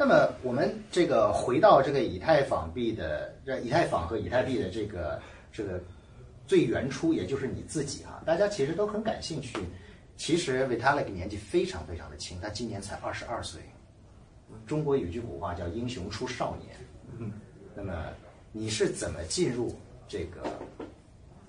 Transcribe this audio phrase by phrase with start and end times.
[0.00, 5.20] 那么我们这个回到这个以太坊币的，这以太坊和以太币的这个
[5.52, 5.78] 这个
[6.46, 9.58] 最原初，也就是你自己啊，大家其实都很感兴趣。
[10.16, 13.60] 其实 Vitalik 年纪非常非常的轻，他今年才二十二岁。
[14.66, 17.30] 中国有句古话叫“英雄出少年”。
[17.76, 18.06] 那么
[18.52, 19.76] 你是怎么进入
[20.08, 20.50] 这个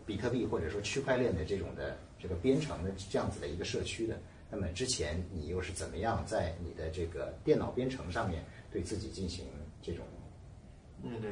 [0.05, 4.19] 比特币或者说区块链的这种的这个编程的这样子的一个社区的？
[4.51, 9.45] 那么之前你又是怎么样在你的这个电脑编程上面对自己进行
[9.81, 10.05] 这种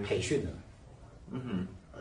[0.04, 0.52] 培训的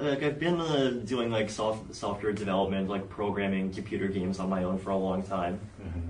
[0.01, 4.62] ？Like I've been uh, doing like soft software development, like programming computer games on my
[4.62, 5.59] own for a long time.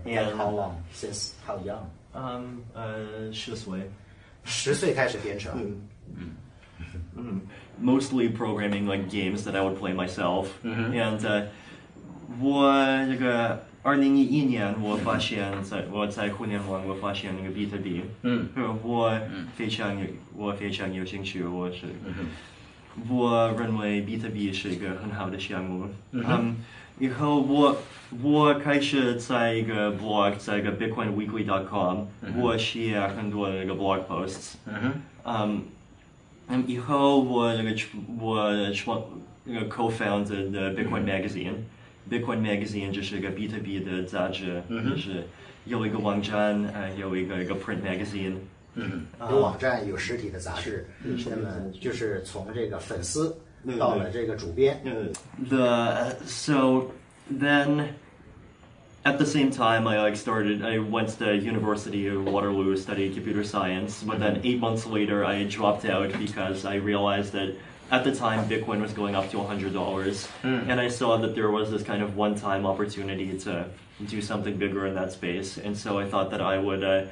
[0.04, 0.74] And how long?
[0.92, 1.88] Since how young?
[2.12, 3.90] Um, uh, 十岁.
[4.44, 5.52] 十岁开始编程。
[6.14, 6.36] 嗯。
[7.16, 7.40] 嗯
[7.80, 10.48] mostly programming like games that I would play myself.
[10.64, 11.46] And uh,
[12.40, 12.70] 我
[13.06, 18.46] 这个二零一一年我发现在我在互联网我发现那个比特币，嗯，
[18.82, 19.18] 我
[19.56, 20.04] 非常有
[20.36, 21.86] 我非常有兴趣，我是，
[23.08, 26.56] 我认为比特币是一个很好的项目，嗯，
[26.98, 27.78] 以后我
[28.22, 32.00] 我开始在一个 blog，在一个 bitcoinweekly.com，
[32.36, 34.74] 我写很多那个 blog posts，嗯
[35.24, 35.62] 哼。
[36.50, 37.74] 嗯，以后我那个
[38.20, 39.02] 我创
[39.44, 41.04] 那个 co-founded 的 Bitcoin
[42.09, 45.23] Magazine，Bitcoin Magazine 就是一个比特币的杂志，就是
[45.65, 48.35] 有一个网站，呃，有一个一个 print magazine。
[49.29, 53.37] 有网站，有实体的杂志，那么就是从这个粉丝
[53.77, 54.81] 到了这个主编。
[55.47, 56.87] The so
[57.31, 57.89] then
[59.03, 63.43] at the same time I like started I went to University of Waterloo studied computer
[63.43, 67.53] science but then 8 months later I dropped out because I realized that
[67.91, 71.69] at the time Bitcoin was going up to $100 and I saw that there was
[71.69, 73.65] this kind of one-time opportunity to
[74.07, 77.05] do something bigger in that space and so I thought that I would uh,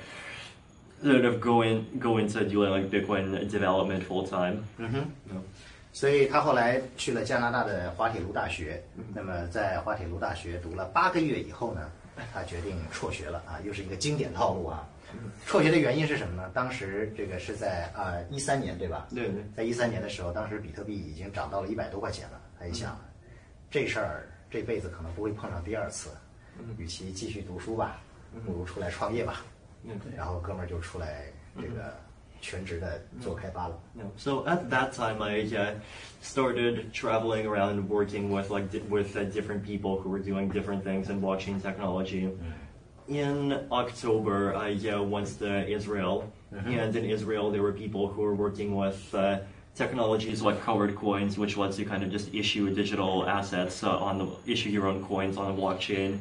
[1.04, 4.64] sort of go in go into doing like Bitcoin development full time
[5.94, 8.82] 所以他后来去了加拿大的滑铁卢大学，
[9.14, 11.82] 那么在滑铁卢大学读了八个月以后呢，
[12.33, 14.88] 他决定辍学了啊，又是一个经典套路啊。
[15.46, 16.50] 辍学的原因是什么呢？
[16.52, 19.06] 当时这个是在啊一三年对吧？
[19.14, 22.98] 对对在一三年的时候，当时比特币已经涨到了一百多块钱了，他一想，
[23.70, 26.11] 这事儿这辈子可能不会碰上第二次，
[26.77, 28.00] 与其继续读书吧，
[28.44, 29.44] 不如出来创业吧。
[30.17, 31.27] 然后哥们儿就出来
[31.61, 31.94] 这个
[32.40, 33.78] 全职的做开发了。
[34.17, 35.74] So at that time, I uh,
[36.20, 41.08] started traveling around, working with like with uh, different people who were doing different things
[41.08, 42.28] in blockchain technology.
[43.08, 48.34] In October, I uh, went to Israel, and in Israel, there were people who were
[48.34, 49.14] working with.
[49.14, 49.39] Uh,
[49.77, 54.17] Technologies like colored coins, which lets you kind of just issue digital assets uh, on
[54.17, 56.18] the issue your own coins on the blockchain.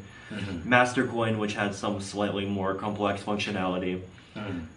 [0.66, 4.02] Mastercoin, which had some slightly more complex functionality.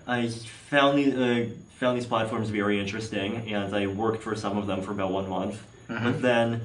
[0.06, 1.46] I found the, uh,
[1.80, 5.28] found these platforms very interesting, and I worked for some of them for about one
[5.28, 5.60] month.
[5.88, 6.60] But then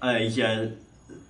[0.00, 0.68] I uh,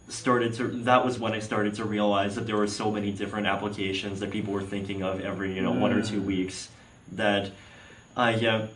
[0.10, 0.68] started to.
[0.84, 4.32] That was when I started to realize that there were so many different applications that
[4.32, 6.70] people were thinking of every you know one or two weeks.
[7.14, 7.52] That
[8.16, 8.68] I uh,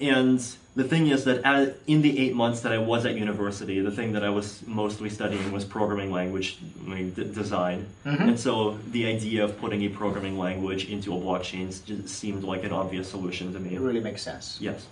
[0.00, 0.40] and
[0.74, 3.90] the thing is that at, in the eight months that I was at university, the
[3.90, 7.86] thing that I was mostly studying was programming language I mean, d- design.
[8.04, 12.62] And so the idea of putting a programming language into a blockchain just seemed like
[12.64, 13.74] an obvious solution to me.
[13.74, 14.58] It really makes sense.
[14.60, 14.86] Yes.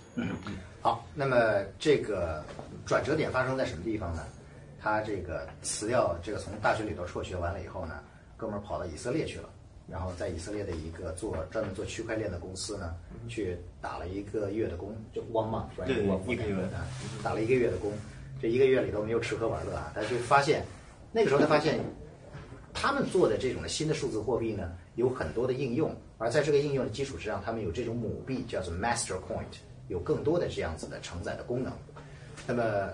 [0.81, 1.37] 好，那么
[1.79, 2.43] 这个
[2.85, 4.23] 转折点发生在什么地方呢？
[4.82, 8.00] 他这个辞掉这个从大学里头辍学完了以后呢，
[8.36, 9.48] 哥们儿跑到以色列去了，
[9.86, 12.94] 然后在以色列的一个做专门做区块链的公司呢，
[13.28, 15.86] 去打了一个月的工，就 one month，right？
[15.86, 15.96] 对
[16.32, 16.86] 一个月啊
[17.22, 17.92] 打了一个月的工，
[18.40, 20.64] 这一个月里头没有吃喝玩乐啊，他就发现，
[21.12, 21.78] 那个时候他发现
[22.72, 29.44] 他们做的这种的新的数字货币呢，有很多的应用，而在这个应用的基础之上，他们有这种母币叫做 Master Coin，
[29.88, 31.72] 有更多的这样子的承载的功能。
[32.46, 32.88] 那么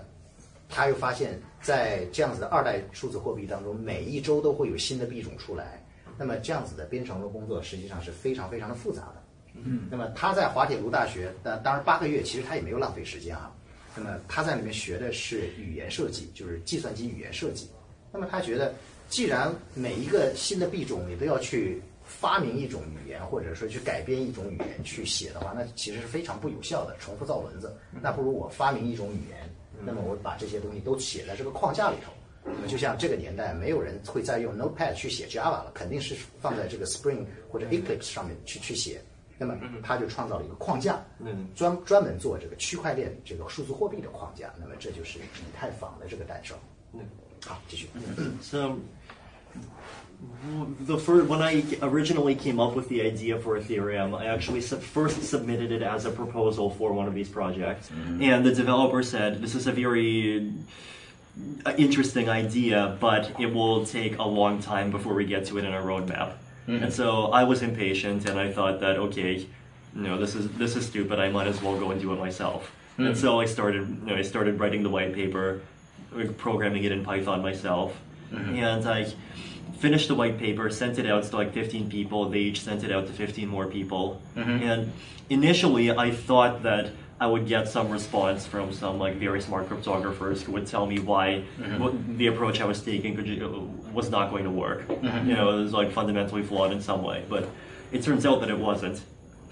[0.69, 5.83] 他又发现，在这样子的二代数字货币当中，每一周都会有新的币种出来。
[6.17, 9.23] 那么这样子的编程的工作实际上是非常非常的复杂的。
[9.53, 13.51] 嗯，那么他在滑铁卢大学，当当然八个月其实他也没有浪费时间啊。
[13.95, 17.69] 那么他在里面学的是语言设计，就是计算机语言设计。
[18.11, 18.73] 那么他觉得，
[19.09, 27.75] 既然每一个新的币种你都要去发明一种语言，或者说去改编一种语言去写的话，那其实是非常不有效的，重复造文字。
[28.01, 29.49] 那不如我发明一种语言，
[29.85, 32.11] 那么我把这些东西都写在这个框架里头。
[32.43, 39.01] 那么就像这个年代，没有人会再用 Notepad 去写 Java 了，肯定是放在这个 Spring 或者 Eclipse 上面去去写。
[39.37, 40.99] 那么他就创造了一个框架，
[41.55, 44.51] 专专门做这个区块链这个数字货币的框架。
[44.59, 45.23] 那么这就是以
[45.55, 46.57] 太坊的这个诞生。
[47.45, 47.87] 好，继续。
[48.41, 48.75] So
[50.81, 54.81] The first, when I originally came up with the idea for Ethereum, I actually sub-
[54.81, 58.23] first submitted it as a proposal for one of these projects, mm-hmm.
[58.23, 60.53] and the developer said, "This is a very
[61.65, 65.65] uh, interesting idea, but it will take a long time before we get to it
[65.65, 66.33] in our roadmap."
[66.67, 66.83] Mm-hmm.
[66.83, 69.45] And so I was impatient, and I thought that okay,
[69.93, 71.19] no, this is this is stupid.
[71.19, 72.71] I might as well go and do it myself.
[72.93, 73.07] Mm-hmm.
[73.07, 75.61] And so I started, you know, I started writing the white paper,
[76.37, 77.95] programming it in Python myself,
[78.31, 79.13] and I
[79.79, 82.29] finished the white paper, sent it out to like 15 people.
[82.29, 84.21] They each sent it out to 15 more people.
[84.35, 84.63] Mm-hmm.
[84.63, 84.91] And
[85.29, 90.41] initially, I thought that I would get some response from some like very smart cryptographers
[90.41, 91.79] who would tell me why mm-hmm.
[91.79, 93.49] what, the approach I was taking could, uh,
[93.91, 94.87] was not going to work.
[94.87, 95.29] Mm-hmm.
[95.29, 97.23] You know, it was like fundamentally flawed in some way.
[97.27, 97.49] But
[97.91, 99.01] it turns out that it wasn't.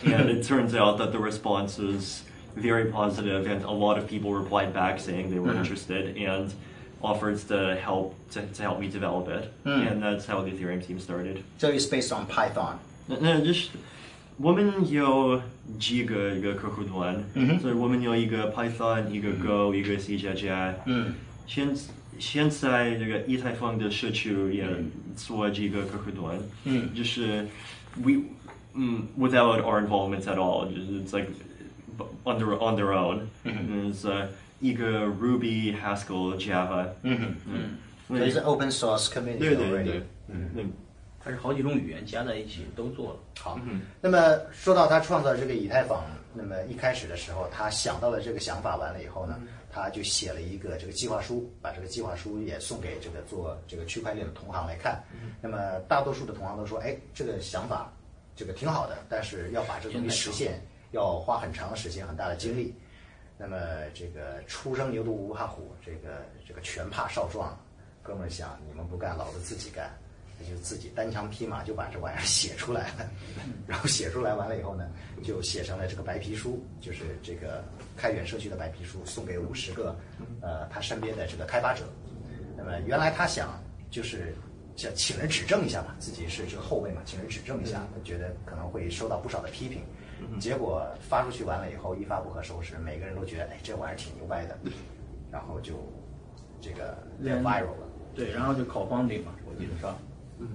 [0.04, 2.24] and it turns out that the response was
[2.56, 6.54] very positive, and a lot of people replied back saying they were interested and
[7.05, 9.51] offered to help to, to help me develop it.
[9.65, 11.43] And that's how the Ethereum team started.
[11.59, 12.79] So it's based on Python.
[13.07, 13.71] 那那就是
[14.37, 15.41] 我们有
[15.79, 17.23] 几个一个客户端，
[17.61, 20.75] 所以我们有一个 Python，一个 Go，、一个 C 加加。
[20.87, 21.15] 嗯，
[21.47, 21.75] 现
[22.19, 24.67] 现在这个以太坊的社区也
[25.17, 27.47] 做这个客户端，嗯，就是
[27.97, 28.23] we
[28.75, 31.29] 嗯 without our involvement at all，就是 it's like
[32.25, 34.09] on their on their own，嗯，是
[34.66, 37.78] 一个 Ruby、Haskell、Java，嗯嗯，
[38.08, 40.50] 所以是 open source community 对对对，嗯。
[40.56, 40.72] 嗯
[41.28, 43.20] 它是好几种语言加在一起都做了。
[43.40, 43.60] 好，
[44.00, 46.04] 那么说到他创造这个以太坊，
[46.36, 49.42] 那么一开始的时候，他想到了这个想法，完了以后呢，
[49.72, 55.04] 他就写了一个这个计划书，把这个计划书也送给这个做这个区块链的同行来看。
[55.42, 55.58] 那么
[55.88, 57.92] 大多数的同行都说，哎，这个想法
[58.36, 62.72] 这个挺好的，但是要把这个东西实现，要花很长的时间、很大的精力。
[63.38, 63.58] 那么
[63.94, 67.58] 这个初生牛犊不怕虎，这个这个拳怕少壮，
[68.02, 69.92] 哥们儿想你们不干，老子自己干，
[70.40, 73.10] 他就自己单枪匹马就把这玩意儿写出来了，
[73.68, 74.90] 然后写出来完了以后呢，
[75.22, 77.62] 就写成了这个白皮书，就是这个
[77.98, 79.94] 开源社区的白皮书，送给五十个
[80.42, 81.84] 呃他身边的这个开发者。
[82.58, 83.62] 那么原来他想
[83.92, 84.34] 就是
[84.78, 89.84] 想请人指正一下吧，自己是这个后辈嘛，请人指正一下，觉得可能会受到不少的批评。
[90.40, 94.58] 结果发出去完了以后，一发不可收拾，每个人都觉得哎这玩意儿挺牛掰的，
[95.32, 95.74] 然后就
[96.62, 97.88] 这个连 viral 了。
[98.14, 99.98] 对，然后就考方顶嘛，我记得是吧。
[100.40, 100.50] 嗯，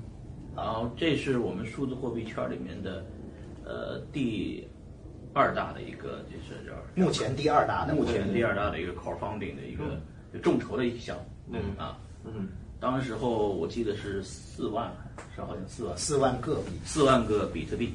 [0.57, 3.05] 然后这是我们数字货币圈里面的
[3.65, 4.67] 呃第
[5.35, 10.01] 二大的一个，就是叫目前第二大的，目前第二大的一个 crowdfunding 的一个
[10.33, 11.23] 就众筹的一个项目。
[11.53, 11.77] 嗯。
[11.77, 12.49] 啊，嗯
[12.81, 14.91] 当时候我记得是四万，
[15.35, 17.93] 是好像四万，四万个币，四万个比特币。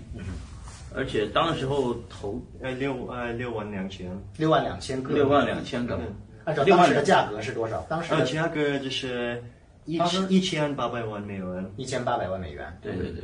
[0.94, 4.10] 而且当时候投呃六呃六万两千。
[4.38, 6.00] 六万两千个，六万两千个，
[6.44, 7.82] 按照当时的价格是多少？
[7.90, 9.44] 当时呃，的价格就是
[9.86, 10.00] 一
[10.30, 11.72] 一千八百万美元。
[11.78, 12.78] 一千八百万美元。
[12.82, 13.24] 对对对，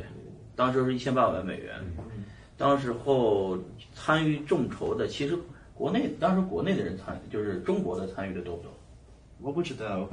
[0.56, 1.74] 当时是一千八百万美元。
[2.58, 3.58] 当时候
[3.94, 5.36] 参与众筹的，其实
[5.74, 8.72] 国内当时国内的人参与，就是中国的参与的多不多？
[9.42, 10.08] 我不知道，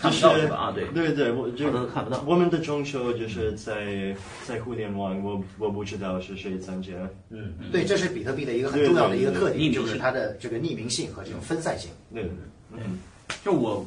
[0.00, 0.56] 看不就是到是吧？
[0.56, 4.14] 啊，对，对对，我这个都看不到我们的众筹就是在
[4.46, 6.92] 在互联网，我我不知道是谁参加。
[7.30, 11.90] 嗯，对，这是比特币的一个很重要的一个特点，对对对就是它的这个匿名性和这种分散性。
[12.14, 12.30] 对，
[12.72, 12.98] 嗯
[13.44, 13.84] 就我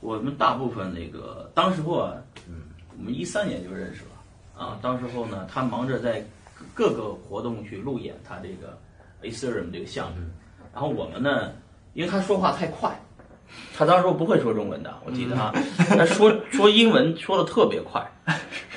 [0.00, 2.14] 我们大部分那个当时候啊，
[2.96, 4.78] 我们一三年就认识了啊。
[4.80, 6.24] 当时候呢，他忙着在
[6.72, 8.78] 各个活动去路演他这个
[9.22, 10.18] Ethereum 这个项目，
[10.72, 11.52] 然后我们呢，
[11.94, 12.96] 因为他说话太快。
[13.76, 15.52] 他当时候不会说中文的，我记得啊，
[15.90, 18.00] 他说说英文说的特别快，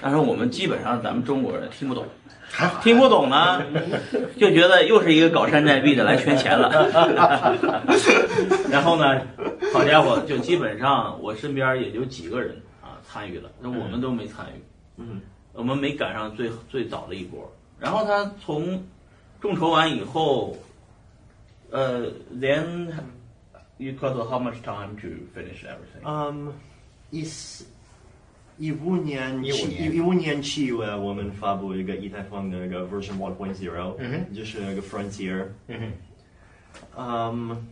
[0.02, 2.06] 但是我们基本上咱们中国人听不懂，
[2.82, 3.62] 听不懂呢，
[4.38, 6.72] 就觉得又是一个搞山寨币的来圈钱了。
[8.72, 9.22] 然后呢，
[9.72, 14.64] 好家伙，就基本上我身边也就几个人啊参与了，那我们都没参与，
[14.98, 15.22] 嗯，
[15.54, 17.52] 我们没赶上最最早的一波。
[17.80, 18.84] 然后他从
[19.40, 20.58] 众筹完以后，
[21.70, 22.08] 呃
[22.42, 22.88] ，then
[23.79, 26.03] you got how much time to finish everything？
[26.05, 26.53] 嗯，
[27.11, 27.65] 一四
[28.59, 35.47] 一五年15七年一五年七月，我们发布一个以太坊的一个 version one point zero，嗯哼就是那个 frontier。
[35.69, 35.93] 嗯哼。
[36.97, 37.67] 嗯，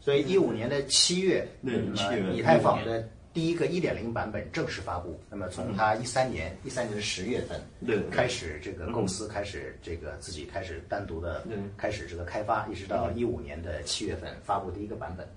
[0.00, 5.19] 所以一五年的七月，对那么七月以太坊的 第一个一点零版本正式发布。
[5.29, 15.27] 那么从它一三年一三年的十月份对开始，这个公司开始这个自己开始单独的对开始这个开发，一直到一五年的七月份发布第一个版本。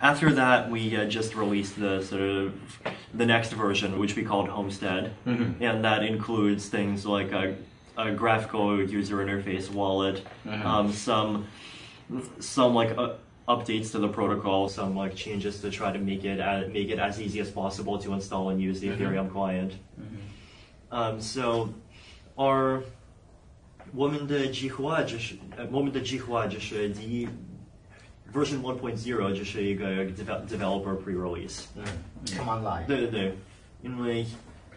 [0.00, 2.52] After that, we uh, just released the sort of
[3.16, 7.54] the next version, which we called Homestead, and that includes things like a,
[7.96, 10.22] a graphical user interface wallet,
[10.64, 11.44] um, some
[12.40, 13.10] some like uh,
[13.47, 16.99] updates to the protocol, some like changes to try to make it uh, make it
[16.99, 19.73] as easy as possible to install and use the Ethereum client.
[20.91, 21.69] Um, so
[22.37, 22.81] our
[23.93, 27.27] 我们的计划就是呃我们的计划就是第一
[28.33, 31.63] version 1.0就是一个 devel- developer pre-release。
[32.25, 33.33] Come online，对对对，
[33.83, 34.25] 因为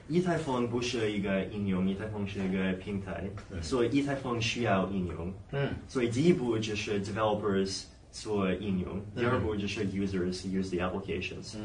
[0.09, 3.31] 以太坊不是一个应用，以太坊是一个平台，
[3.63, 5.33] 所以以太坊需要应用。
[5.53, 11.57] 嗯，所以第一步就是 developers 做应用，第二步就是 users use the applications.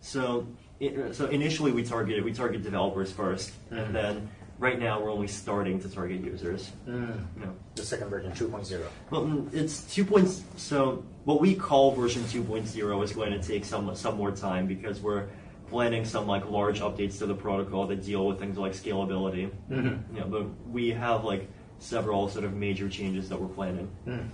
[0.00, 0.46] So,
[0.80, 4.28] it, so initially we targeted we target developers 1st and then
[4.58, 6.70] right now we're only starting to target users.
[6.86, 7.26] Mm.
[7.36, 7.52] You know.
[7.74, 8.80] the second version 2.0。
[9.10, 10.42] Well, mm, it's two points.
[10.56, 15.00] So what we call version 2.0 is going to take some some more time because
[15.00, 15.26] we're
[15.68, 19.50] planning some like large updates to the protocol that deal with things like scalability.
[19.70, 20.16] Mm-hmm.
[20.16, 21.48] Yeah, but we have like
[21.81, 23.87] several sort of major changes that we're planning.
[24.05, 24.25] 嗯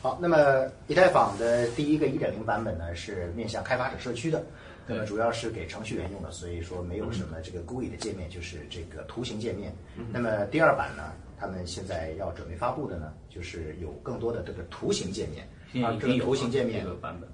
[0.00, 4.44] 好，那么以太坊的第一个一点零版本呢是面向开发者社区的，
[4.86, 9.74] 那么主要是给程序员用的，所以说没有什么这个 GUI 的界面，就是这个图形界面。
[10.10, 15.46] 那么第二版呢，他们现在要准备发布的呢，就是有更多的这个图形界面。
[15.84, 16.86] 啊，这个图形界面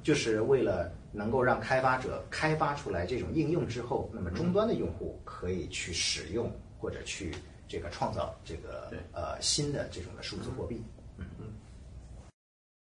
[0.03, 7.31] 就是为了能够让开发者开发出来这种应用之后，那么终端的用户可以去使用或者去
[7.73, 10.79] 这个创造这个呃新的这种的数字货币。